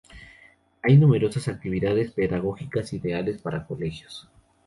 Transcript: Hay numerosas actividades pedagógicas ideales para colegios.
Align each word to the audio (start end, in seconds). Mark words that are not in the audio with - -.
Hay 0.81 0.97
numerosas 0.97 1.47
actividades 1.47 2.09
pedagógicas 2.09 2.91
ideales 2.91 3.39
para 3.39 3.67
colegios. 3.67 4.27